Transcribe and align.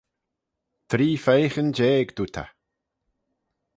Three 0.89 1.15
feiyghyn 1.23 1.69
jeig, 1.77 2.07
dooyrt 2.15 2.37
eh. 2.43 2.51